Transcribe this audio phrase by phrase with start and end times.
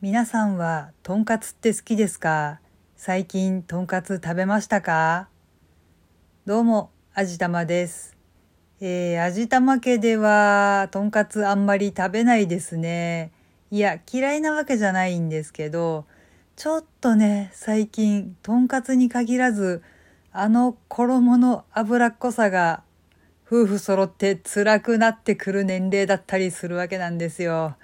[0.00, 2.60] 皆さんはとんかつって好きですか？
[2.94, 5.28] 最近とんかつ食べましたか？
[6.46, 8.16] どうも、あじたまです。
[8.80, 13.32] えー、あじたま家ではとんかつあんまり食べないですね。
[13.72, 16.04] いや、嫌いなわけじゃないんですけど、
[16.54, 19.82] ちょっとね、最近とんかつに限らず、
[20.30, 22.84] あの衣の脂っこさが
[23.44, 27.74] 夫婦揃って辛くなってくる年齢だったりするわけなんですよ。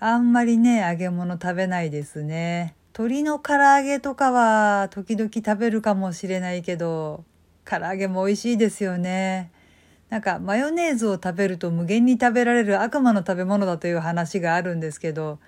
[0.00, 2.76] あんまりね、揚げ物食べないですね。
[2.92, 7.24] 鶏の唐揚げとかは時々食べるかもしれないけど、
[7.64, 9.50] 唐揚げも美味しいですよね。
[10.08, 15.40] なんかマヨネーズを食べると無限に食べられる悪魔の食べ物だという話があるんですけど、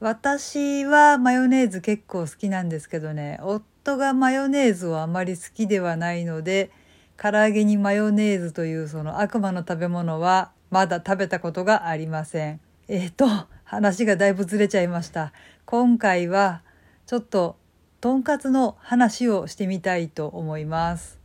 [0.00, 6.72] 私はマヨネーズ結構好きなんですけどね、夫がマヨネーズをあまり好きではないので、
[7.16, 12.60] 唐揚げにマヨネーズというその悪魔の食べ物はまだ食べたことがありません。
[12.88, 13.26] えっ、と、
[13.68, 15.34] 話がだいぶずれちゃいました。
[15.66, 16.62] 今回は
[17.06, 17.56] ちょっと
[18.00, 21.18] とんかつの話をしてみたいと思います。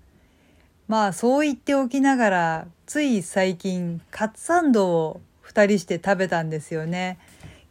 [0.89, 7.17] まあそう言っておきながらつい最近カツサンドを2人して食べたんですよね。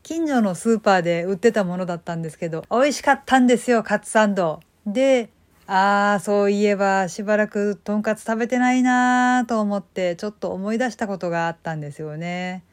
[0.03, 4.61] 近所のスーパーで売ってたものだったんですけど美味しかったんですよカツサンド。
[4.87, 5.29] で
[5.67, 12.65] ああそういえばしばらくとんかつ食べてないなーと思ってちょっと思い出したことがあったんですよね。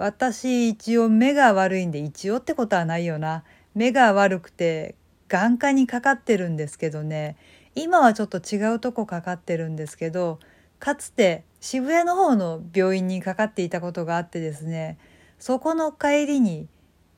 [0.00, 3.44] 私一応目が悪いんで一応ってことはないよな。
[3.74, 4.94] 目が悪くて
[5.28, 7.36] 眼科にかかってるんですけどね。
[7.74, 10.40] 今はちょっと違うとこかかってるんですけど
[10.78, 14.96] かつて渋谷の方の病院にかかっていたことがあってですね。
[15.38, 16.66] そこの帰りに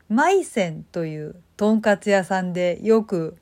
[0.08, 3.36] マイセンというとんかつ屋さんでよく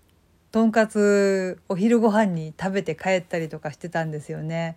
[0.52, 4.76] とんかつお昼ご飯に食べて帰ったりとかしてたんですよね。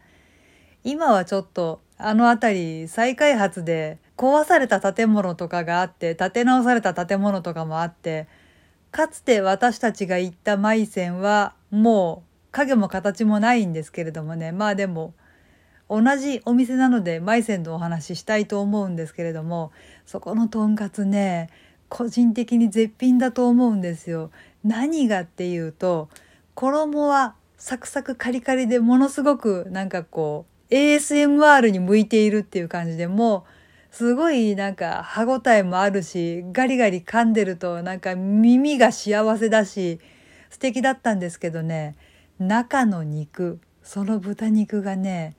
[0.86, 8.28] 今はちょっとあの辺り再開発で壊された建物とかがあって建て直された建物とかもあって
[8.92, 15.14] かつて私たちが行ったマイセンはもう影も形もないんですけれどもねまあでも
[15.90, 19.72] 同じお店なのでマイセンのお話ししたいと思うんですけれども
[20.06, 21.50] そこのとんかつね
[21.90, 24.32] 個人的に絶品だと思うんですよ。
[24.64, 26.10] 何がっていうと
[26.56, 33.63] 衣はサクサクカリカリでものすごくなんかこう ASMR に向いているっていう感じでもう
[33.94, 40.00] すごいなんか歯ごたえもあるしガリガリ噛んでるとなんか耳が幸せだし
[40.50, 41.96] 素敵だったんですけどね
[42.40, 45.36] 中の肉その豚肉がね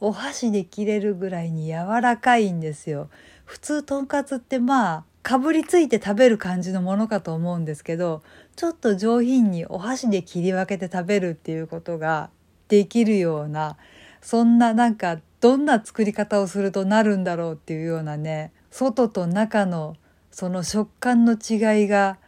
[0.00, 3.08] お箸で切れるぐらいに柔らかいんですよ。
[3.46, 8.22] 普通とんかつってまあかぶりついて食べる感じのものかと思うんですけど
[8.54, 12.28] ちょっと上品にお箸で切り分けて食べるっていうことが
[12.68, 13.78] できるような
[14.20, 19.96] そんななんかどんな作り方をするとなるんだろうっていうようなね外と中の
[20.30, 22.18] その食感の違いが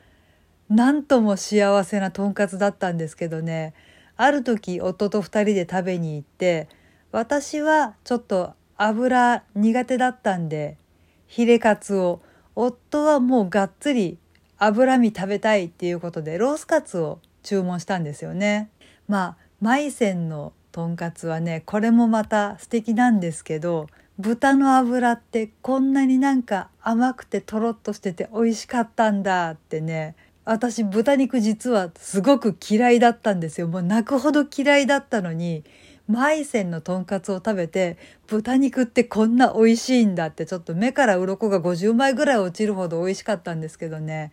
[0.69, 3.75] なんとも幸せなとんかつだったんですけどね
[4.17, 6.69] ある時夫と2人で食べに行って
[7.13, 10.79] 私はちょっと油苦手だったんで
[11.27, 12.21] ヒレカツを
[12.55, 14.19] 夫はもうがっつり
[14.59, 18.71] 脂身食べたいっていうことでロースカツを注文したんですよね。
[19.09, 23.89] まあマイセンのとんかつはねこれもまた素敵なんですけど
[24.19, 30.15] 豚の脂ってこんなになんか甘くてとろっとしてて美味しかったんだってね
[30.45, 33.69] 私豚肉実はすごく嫌いだったんですよ。
[33.69, 35.65] もう泣くほど嫌いだったのに
[36.09, 44.33] マイセンのとんかつを食べて豚肉ってこんな美味しいんだってちょっと目から鱗が50枚ぐらい落ちるほど美味しかったんですけどね。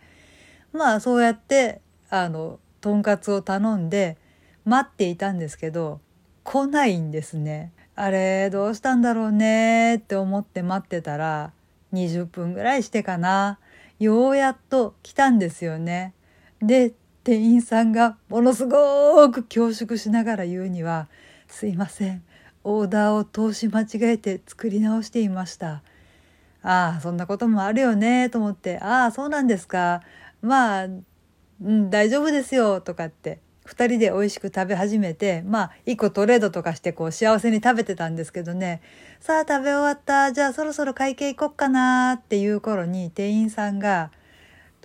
[0.72, 4.16] まあそうやってあのとんかつを頼んで
[4.64, 6.00] 待っていたんですけど
[6.50, 7.72] 来ないんですね。
[7.94, 11.52] あれどうしたんだろうねって思って待ってたら
[11.92, 13.58] 20分ぐらいしてかな。
[13.98, 16.14] ようやっと来たんですよね。
[16.62, 21.08] で店員さんがものすごく恐縮しながら言うには
[21.48, 22.22] 「すいません。
[22.64, 25.82] オーダーを通し間違えて作り直していました」
[26.64, 30.00] ああそんなこともあるよねと思って「ああそうなんですか。
[30.40, 30.90] まあ、う
[31.60, 38.80] ん、大丈夫ですよ」とかって2人で美味しく食べ始めてまあ1個トレードとかしてこう幸せに食べてたんですけどね
[39.20, 44.10] さあ食べ終わったじゃあそろそろ会計行こっかなっていう頃に店員さんが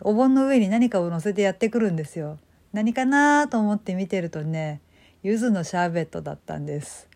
[0.01, 2.39] お盆の上に何かを乗せてやってくるんですよ。
[2.73, 4.81] 何かなと思って見てるとね
[5.21, 7.07] 柚子のシャーベットだったんです。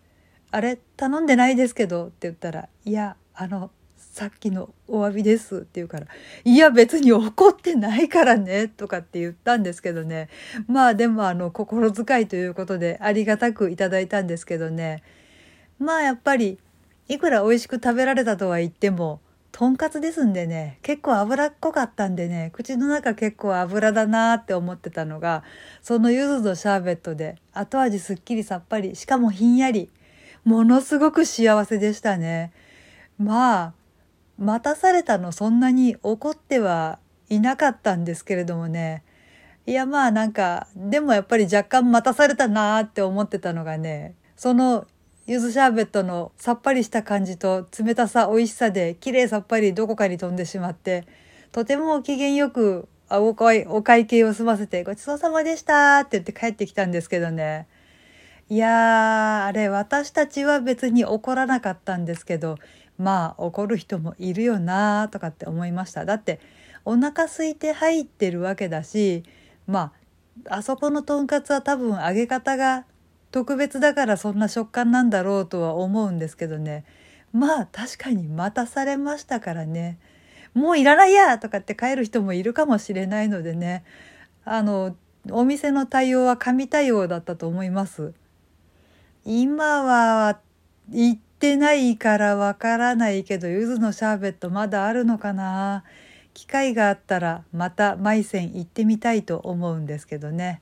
[0.51, 3.71] あれ頼んでないですけどって言ったら「いやあの
[4.17, 6.07] さっきのお詫びです」って言うから
[6.43, 10.27] 「いや別に怒ってないからね」とかって言ったんですけどね。
[10.65, 15.03] まあでもあの心遣いということでありがたくいただいたんですけどね。
[15.77, 16.57] まあやっぱり
[17.07, 19.21] いくら美味しく食べられたとは言っても
[19.51, 25.43] とんかつですんでね結構脂っこかったんでね口の中結構油だなって思ってたのが
[25.83, 29.91] その柚子のシャーベットで後味すっきりさっぱりしかもひんやり
[30.43, 32.51] ものすごく幸せでしたね。
[33.19, 33.76] まあ
[34.37, 36.99] 待たされたのそんなに怒っては
[37.29, 39.03] いなかったんですけれどもね。
[39.65, 44.87] いやまあなんかでもやっぱり若干待たされたなーって思ってたのがねその
[45.25, 51.05] 柚子シャーベットのさっぱりした感じと冷たさ美味しさで綺麗さっぱりどこかに飛んでしまって
[51.51, 57.67] とても機嫌よくお会お会計を済ませてごちそうさまでしたって言って帰ってきたんですけどね。
[58.49, 62.57] いやーあれ私たちは別に怒らなかったんですけど
[62.97, 66.05] まあ怒る人もいるよなとかって思いました。
[66.05, 66.39] だって
[66.85, 69.23] お腹空いて入ってるわけだし
[69.67, 69.91] ま
[70.45, 72.85] ああそこのとんかつは多分揚げ方が
[73.31, 76.85] 特別だからそんな食感なんだろうとは思うんですけどね。
[77.33, 79.99] まあ確かに待たされましたからね。
[80.53, 83.83] もういらないやとかって帰る人もいるかもしれないのでね。
[84.45, 84.95] あの
[85.29, 88.13] お店の対応は神対応だったと思います。
[89.25, 90.39] 今は
[90.89, 95.83] 行っってないからわからないけど柚子のシャーベットまだあるのかな？
[96.33, 100.61] 機会があったらまた舞仙行ってみたいと思うんですけどね。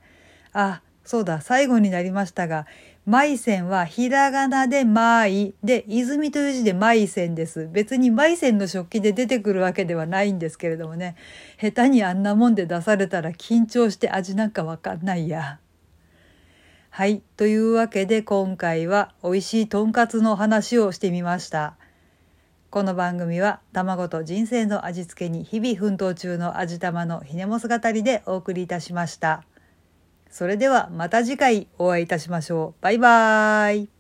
[0.52, 2.66] あそうだ最後になりましたが
[3.06, 7.70] 舞仙はひらがなで舞で泉という字で舞仙です。
[7.72, 11.16] 別に舞仙の食器で出てくるわけではないんですけれどもね。
[11.58, 15.60] 下手にあんなもんで出されたら緊張して味なんかわかんないや。
[16.96, 21.76] はいというわけで今回は美味しいとんかつの話をしてみました。
[22.70, 29.44] この番組は卵と人生の味付けに日々奮闘中の味玉のひねもす語りでお送りいたしました。
[30.30, 32.82] それではまた次回お会いいたしましょう。
[32.82, 33.95] バイバーイ。